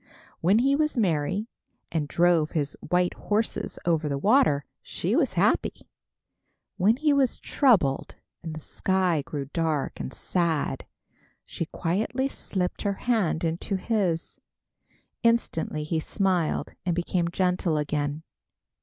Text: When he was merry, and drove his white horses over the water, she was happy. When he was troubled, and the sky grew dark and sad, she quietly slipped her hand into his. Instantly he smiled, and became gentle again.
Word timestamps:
When 0.39 0.57
he 0.57 0.75
was 0.75 0.97
merry, 0.97 1.47
and 1.91 2.07
drove 2.07 2.53
his 2.53 2.75
white 2.89 3.13
horses 3.13 3.77
over 3.85 4.09
the 4.09 4.17
water, 4.17 4.65
she 4.81 5.15
was 5.15 5.33
happy. 5.33 5.91
When 6.77 6.97
he 6.97 7.13
was 7.13 7.37
troubled, 7.37 8.15
and 8.41 8.55
the 8.55 8.59
sky 8.61 9.21
grew 9.21 9.45
dark 9.53 9.99
and 9.99 10.11
sad, 10.11 10.87
she 11.45 11.67
quietly 11.67 12.27
slipped 12.29 12.81
her 12.81 12.93
hand 13.05 13.43
into 13.43 13.75
his. 13.75 14.39
Instantly 15.21 15.83
he 15.83 15.99
smiled, 15.99 16.73
and 16.83 16.95
became 16.95 17.27
gentle 17.27 17.77
again. 17.77 18.23